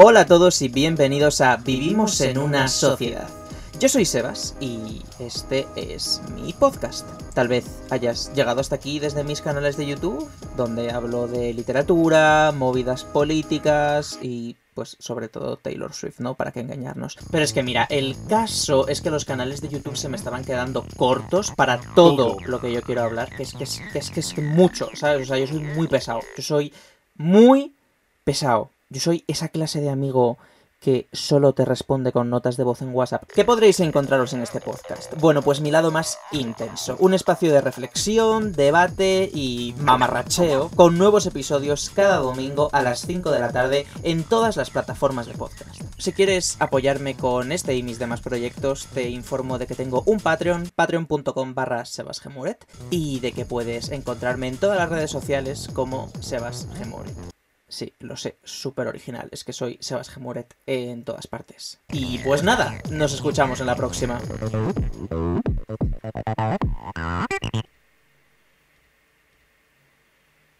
[0.00, 3.28] Hola a todos y bienvenidos a Vivimos en una sociedad.
[3.80, 7.04] Yo soy Sebas y este es mi podcast.
[7.34, 12.52] Tal vez hayas llegado hasta aquí desde mis canales de YouTube, donde hablo de literatura,
[12.56, 16.36] movidas políticas y pues sobre todo Taylor Swift, ¿no?
[16.36, 17.18] Para qué engañarnos.
[17.32, 20.44] Pero es que mira, el caso es que los canales de YouTube se me estaban
[20.44, 24.10] quedando cortos para todo lo que yo quiero hablar, que es que es, que es,
[24.12, 25.22] que es mucho, ¿sabes?
[25.22, 26.20] O sea, yo soy muy pesado.
[26.36, 26.72] Yo soy
[27.16, 27.74] muy
[28.22, 28.70] pesado.
[28.90, 30.38] Yo soy esa clase de amigo
[30.80, 33.24] que solo te responde con notas de voz en WhatsApp.
[33.34, 35.12] ¿Qué podréis encontraros en este podcast?
[35.18, 36.96] Bueno, pues mi lado más intenso.
[37.00, 43.30] Un espacio de reflexión, debate y mamarracheo con nuevos episodios cada domingo a las 5
[43.30, 45.82] de la tarde en todas las plataformas de podcast.
[45.98, 50.20] Si quieres apoyarme con este y mis demás proyectos, te informo de que tengo un
[50.20, 56.10] Patreon, patreon.com barra sebasgemuret, y de que puedes encontrarme en todas las redes sociales como
[56.20, 57.37] sebasgemuret.
[57.68, 59.28] Sí, lo sé, súper original.
[59.30, 61.78] Es que soy Sebas Gemuret en todas partes.
[61.92, 64.18] Y pues nada, nos escuchamos en la próxima.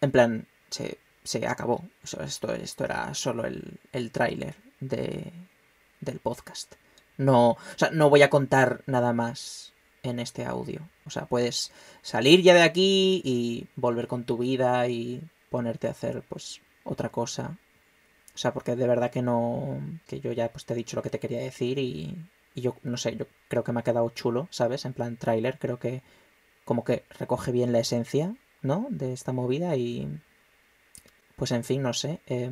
[0.00, 1.84] En plan, se, se acabó.
[2.04, 5.32] Esto, esto era solo el, el tráiler de,
[6.00, 6.74] del podcast.
[7.16, 9.72] No, o sea, no voy a contar nada más
[10.04, 10.88] en este audio.
[11.04, 15.92] O sea, puedes salir ya de aquí y volver con tu vida y ponerte a
[15.92, 17.58] hacer, pues, otra cosa.
[18.34, 19.80] O sea, porque de verdad que no.
[20.06, 22.16] Que yo ya pues te he dicho lo que te quería decir y.
[22.54, 24.84] Yo, no sé, yo creo que me ha quedado chulo, ¿sabes?
[24.84, 26.02] En plan tráiler, creo que
[26.64, 28.86] como que recoge bien la esencia, ¿no?
[28.90, 30.20] De esta movida y...
[31.36, 32.20] Pues en fin, no sé.
[32.26, 32.50] Eh...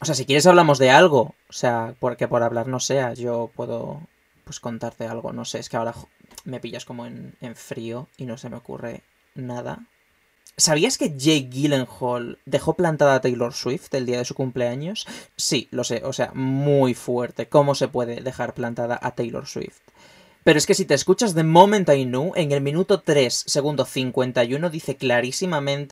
[0.00, 1.34] O sea, si quieres hablamos de algo.
[1.48, 4.00] O sea, porque por hablar no sea, yo puedo
[4.44, 5.32] pues contarte algo.
[5.32, 5.94] No sé, es que ahora
[6.44, 9.02] me pillas como en, en frío y no se me ocurre
[9.34, 9.86] nada.
[10.56, 15.06] ¿Sabías que Jake Gyllenhaal dejó plantada a Taylor Swift el día de su cumpleaños?
[15.36, 17.48] Sí, lo sé, o sea, muy fuerte.
[17.48, 19.80] ¿Cómo se puede dejar plantada a Taylor Swift?
[20.44, 23.84] Pero es que si te escuchas The Moment I Knew, en el minuto 3, segundo
[23.84, 25.90] 51, dice clarísimamente